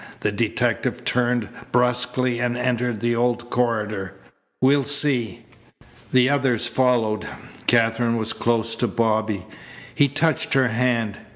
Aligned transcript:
The 0.21 0.31
detective 0.31 1.05
turned 1.05 1.47
brusquely 1.71 2.39
and 2.39 2.57
entered 2.57 3.01
the 3.01 3.15
old 3.15 3.51
corridor. 3.51 4.13
"We'll 4.59 4.83
see." 4.85 5.45
The 6.11 6.27
others 6.27 6.65
followed. 6.65 7.27
Katherine 7.67 8.17
was 8.17 8.33
close 8.33 8.75
to 8.77 8.87
Bobby. 8.87 9.45
He 9.93 10.07
touched 10.07 10.55
her 10.55 10.69
hand. 10.69 11.19